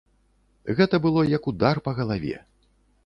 [0.79, 2.37] Гэта было як удар па галаве.